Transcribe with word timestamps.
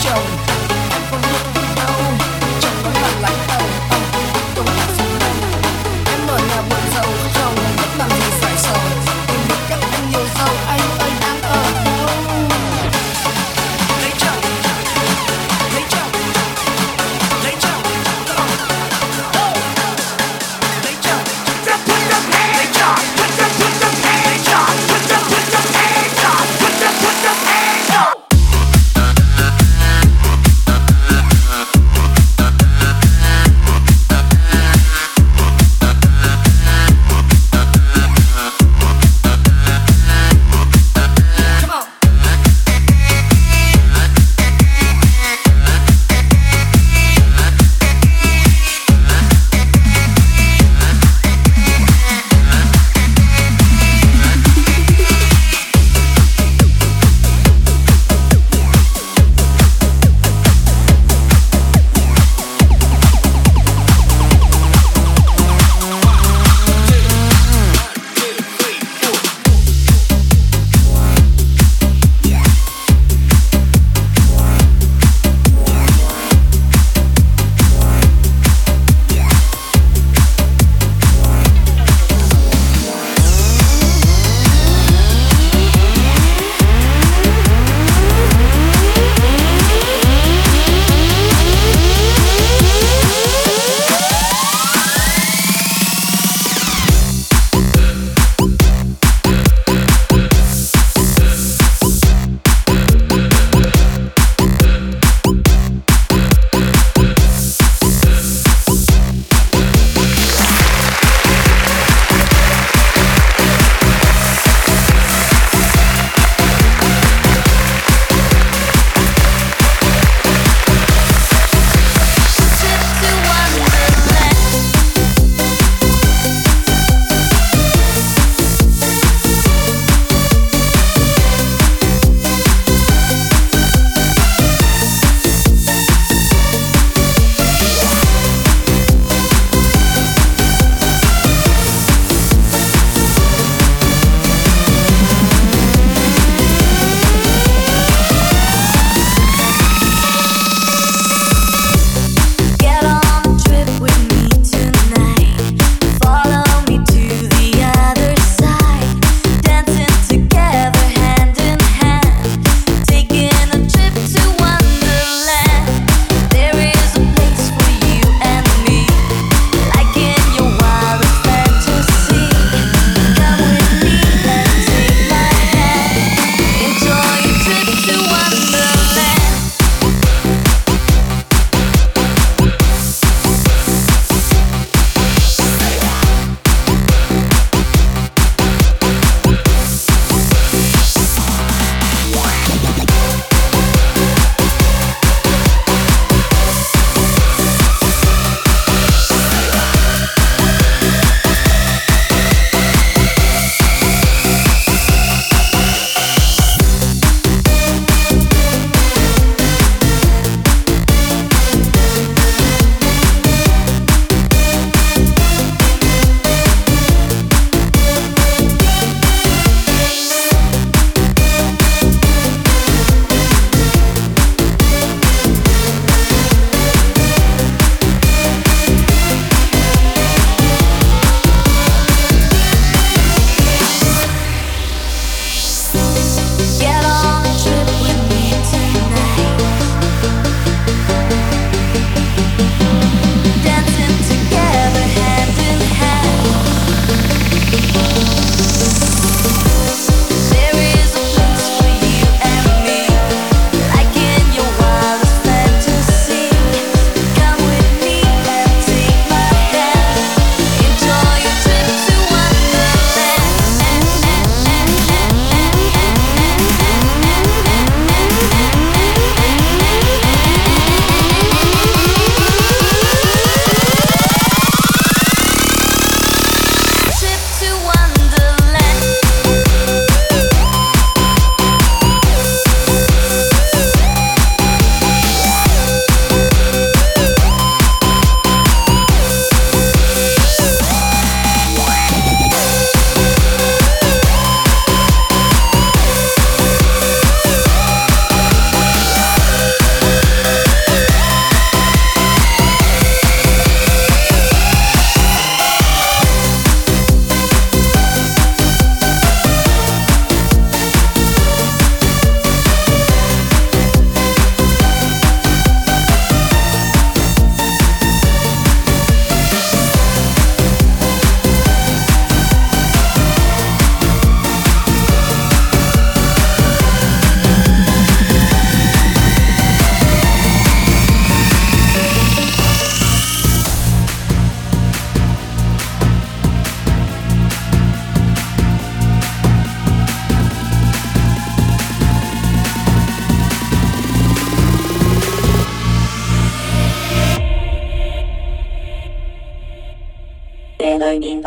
Joey. 0.00 0.57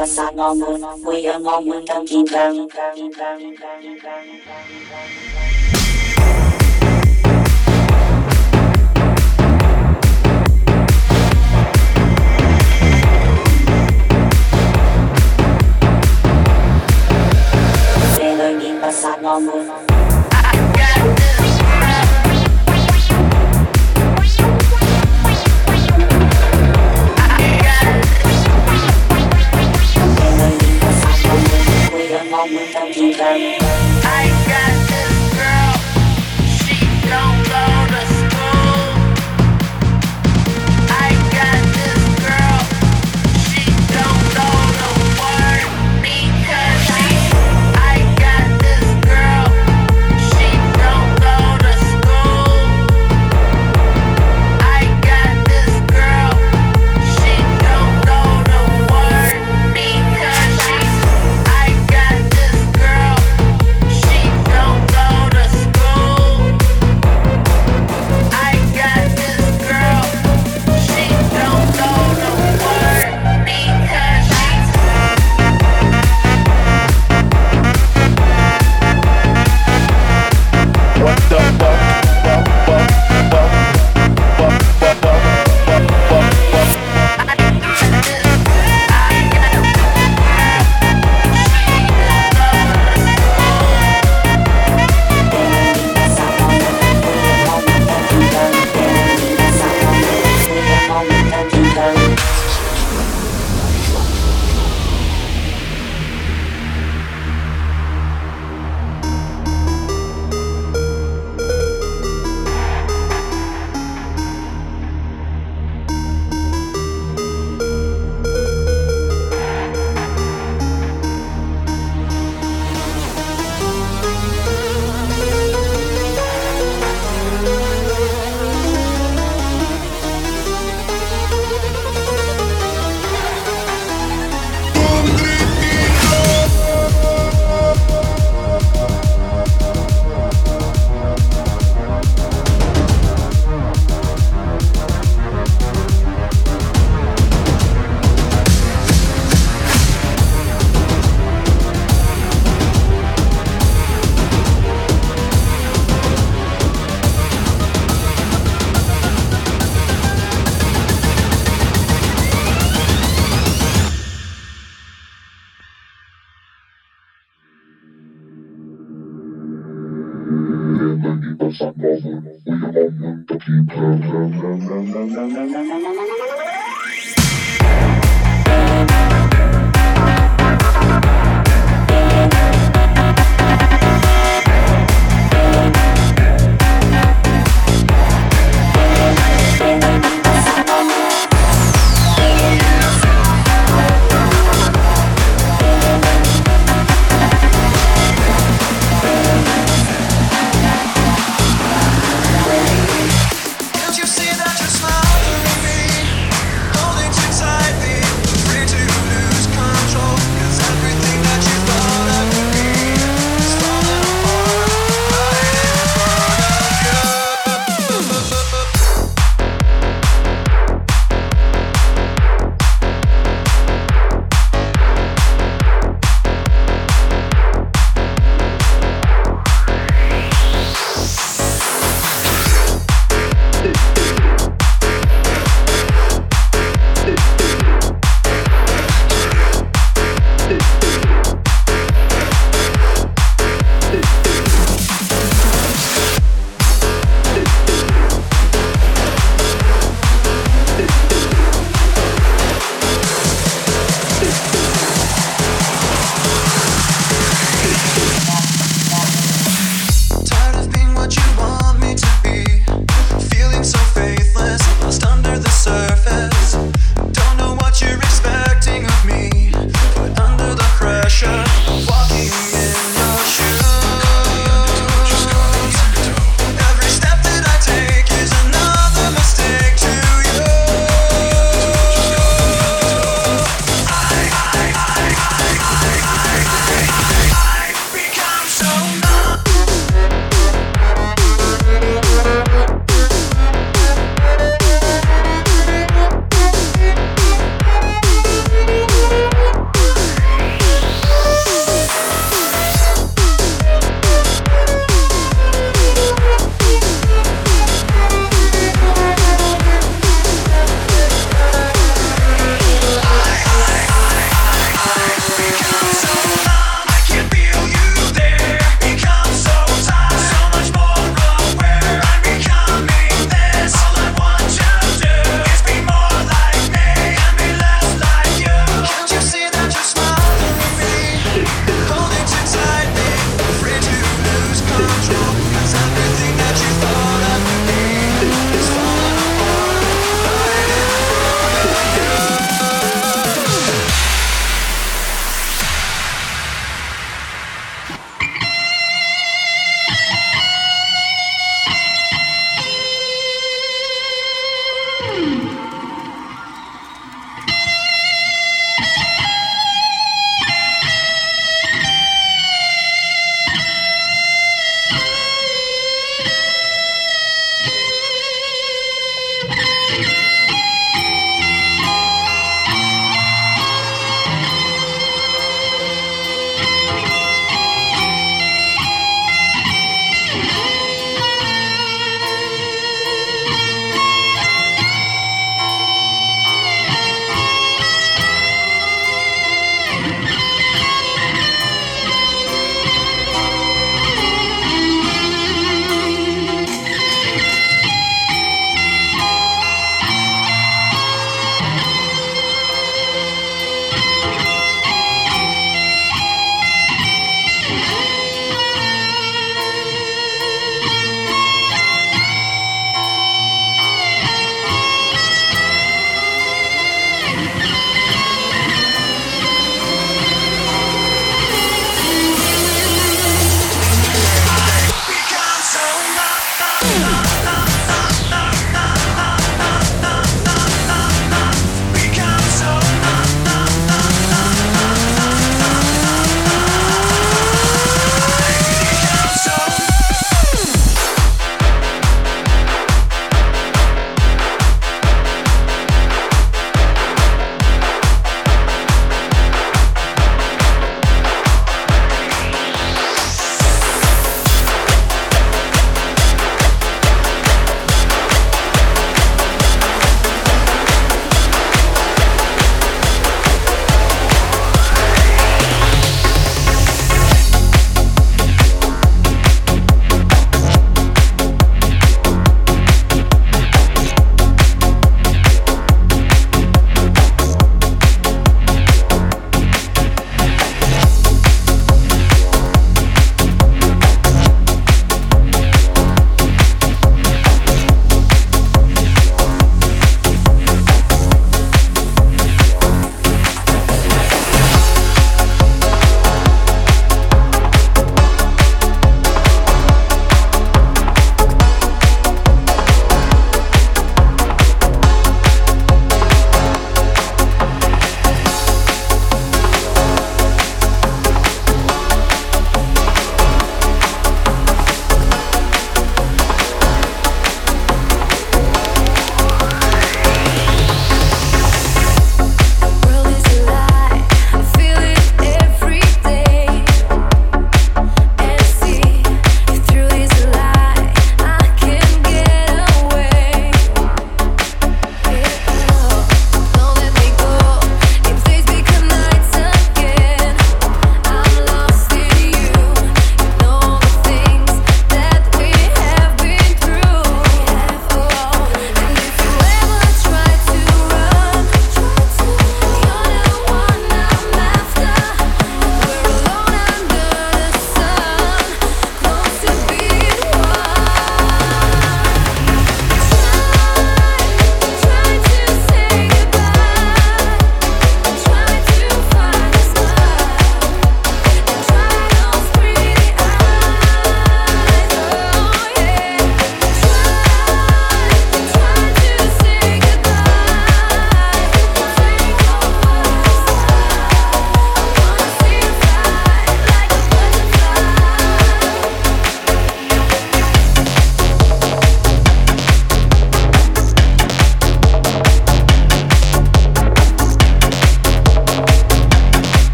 passar 0.00 0.34
no 0.34 0.54
moon, 0.54 0.82
we 1.04 1.28
are 1.28 1.38
no 1.38 1.60
moon 1.60 1.84
dunking 1.84 2.24
down. 2.24 2.68
Passar 18.80 19.20
no 19.20 19.38
mundo 19.38 19.99
Thank 33.00 33.54
you. 33.54 33.59